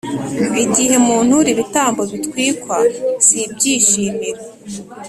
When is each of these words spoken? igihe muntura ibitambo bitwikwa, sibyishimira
igihe 0.63 0.95
muntura 1.05 1.47
ibitambo 1.53 2.01
bitwikwa, 2.11 2.77
sibyishimira 3.25 4.41